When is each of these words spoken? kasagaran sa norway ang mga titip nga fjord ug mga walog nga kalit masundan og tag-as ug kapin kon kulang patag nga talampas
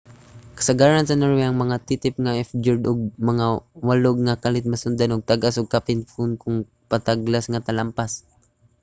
kasagaran 0.57 1.05
sa 1.07 1.19
norway 1.19 1.45
ang 1.47 1.61
mga 1.63 1.77
titip 1.87 2.15
nga 2.21 2.47
fjord 2.51 2.83
ug 2.91 2.99
mga 3.29 3.45
walog 3.87 4.17
nga 4.25 4.39
kalit 4.43 4.65
masundan 4.69 5.13
og 5.13 5.27
tag-as 5.29 5.57
ug 5.59 5.73
kapin 5.75 5.99
kon 6.13 6.31
kulang 6.41 6.63
patag 6.91 7.19
nga 7.51 7.65
talampas 7.67 8.11